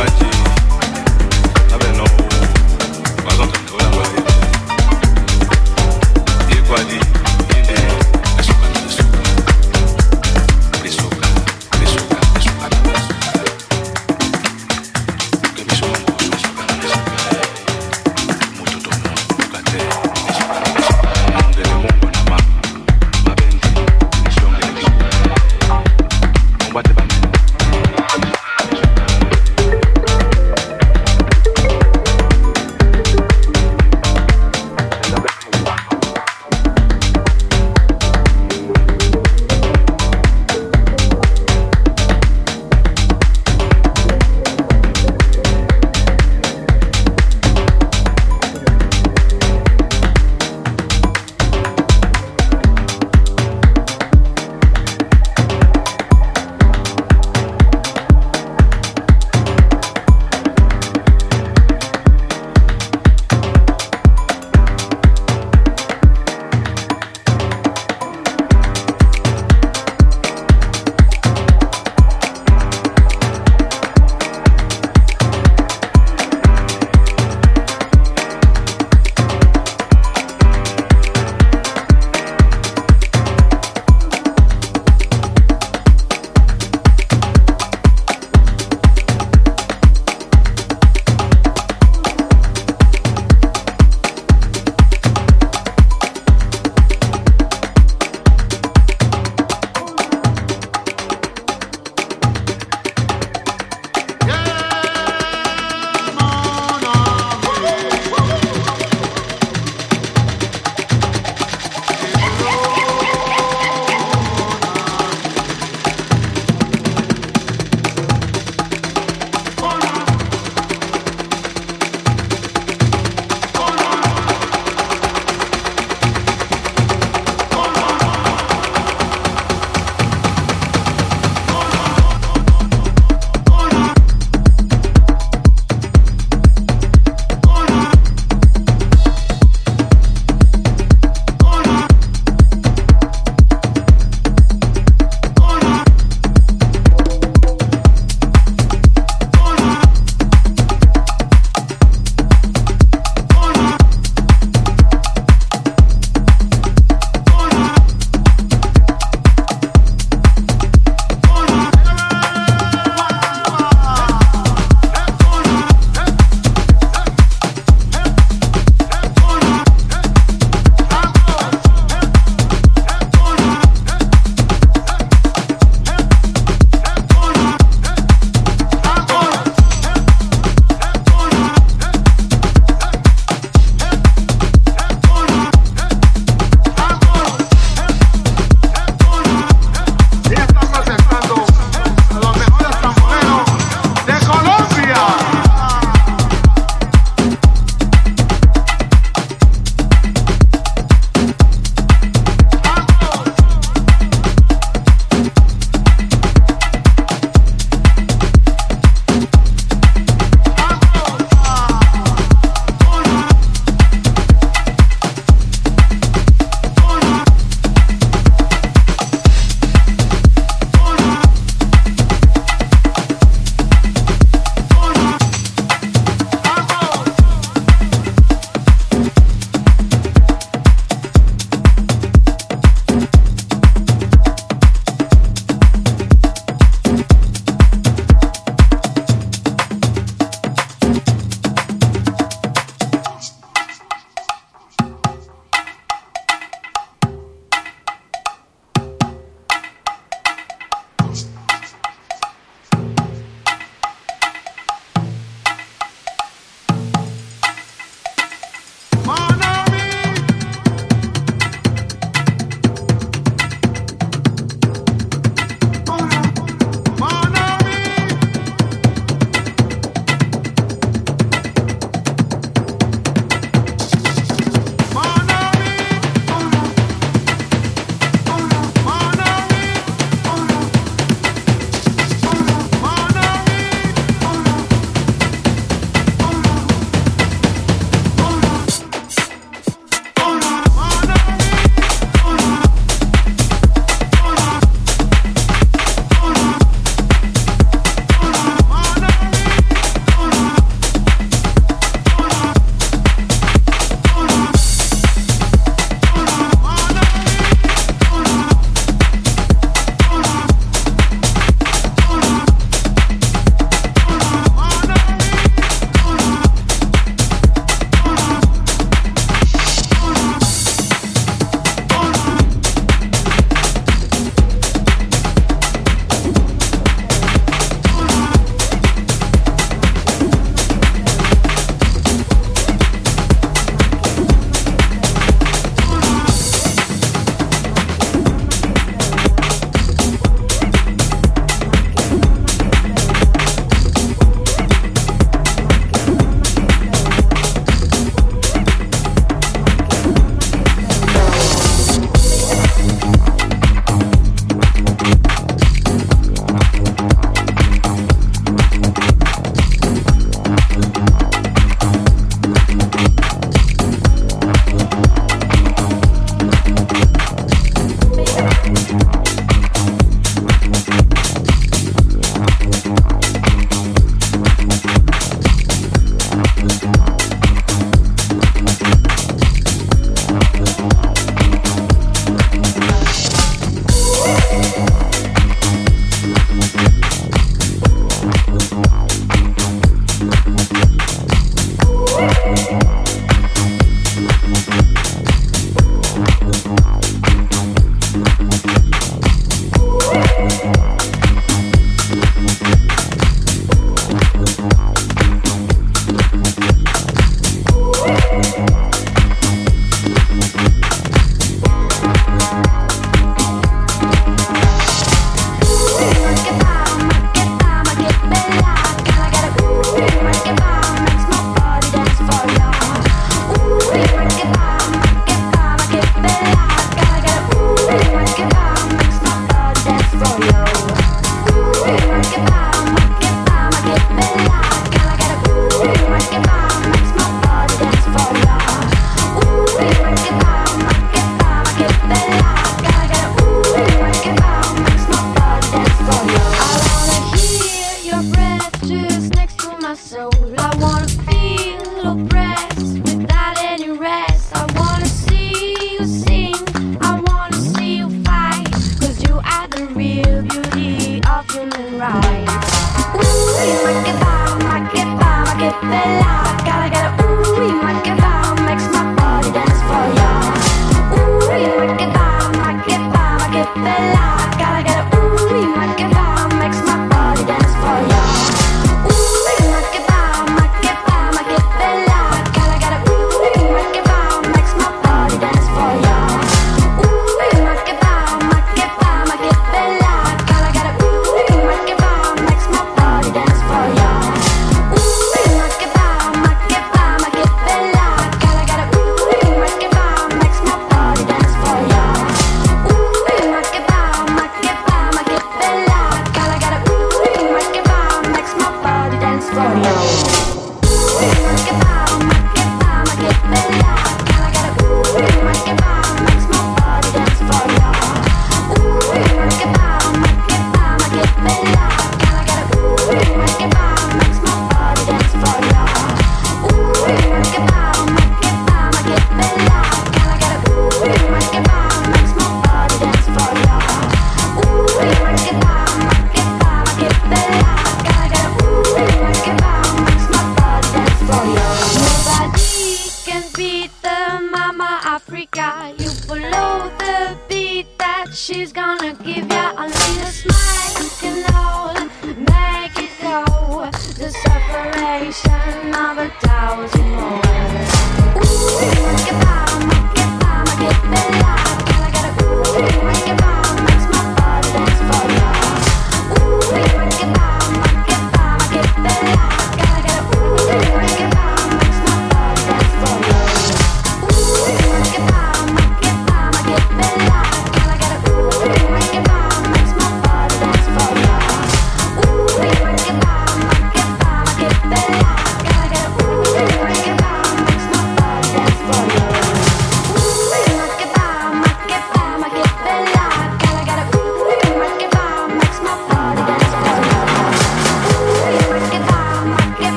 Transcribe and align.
позади 0.00 0.39